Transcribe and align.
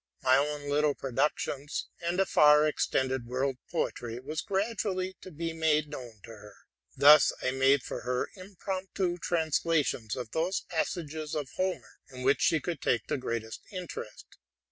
My 0.23 0.35
own 0.35 0.67
little 0.67 0.95
productions, 0.95 1.87
and 2.01 2.19
a 2.19 2.25
far 2.25 2.65
ex 2.65 2.87
tended 2.87 3.27
world 3.27 3.57
poetry, 3.69 4.19
was 4.19 4.41
gradually 4.41 5.15
to 5.21 5.29
be 5.29 5.53
made 5.53 5.87
known 5.89 6.21
to 6.23 6.31
her. 6.31 6.55
Thus 6.97 7.31
I 7.43 7.51
made 7.51 7.83
for 7.83 8.01
her 8.01 8.27
impromptu 8.35 9.19
translations 9.19 10.15
of 10.15 10.31
those 10.31 10.61
pas 10.61 10.89
sages 10.89 11.35
of 11.35 11.49
Homer 11.51 11.99
in 12.11 12.23
which 12.23 12.41
she 12.41 12.59
could 12.59 12.81
take 12.81 13.05
the 13.05 13.17
greatest 13.17 13.61
interest. 13.71 14.25